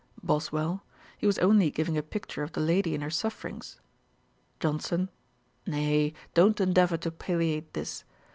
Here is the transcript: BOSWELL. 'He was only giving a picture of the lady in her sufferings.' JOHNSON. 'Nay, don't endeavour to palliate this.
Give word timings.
BOSWELL. 0.23 0.81
'He 1.19 1.27
was 1.27 1.37
only 1.37 1.69
giving 1.69 1.95
a 1.95 2.01
picture 2.01 2.41
of 2.41 2.53
the 2.53 2.59
lady 2.59 2.95
in 2.95 3.01
her 3.01 3.11
sufferings.' 3.11 3.79
JOHNSON. 4.59 5.09
'Nay, 5.67 6.13
don't 6.33 6.59
endeavour 6.59 6.97
to 6.97 7.11
palliate 7.11 7.75
this. 7.75 8.03